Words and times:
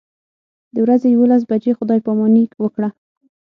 د 0.73 0.75
ورځې 0.85 1.07
یوولس 1.09 1.43
بجې 1.49 1.71
خدای 1.79 1.99
پاماني 2.05 2.43
وکړه. 2.63 2.89